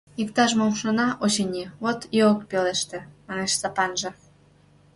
Иктаж-мом 0.21 0.73
шона, 0.79 1.07
очыни, 1.23 1.65
вот 1.83 1.99
и 2.17 2.19
ок 2.31 2.39
пелеште,— 2.49 2.99
манеш 3.27 3.51
Сапанже. 3.61 4.09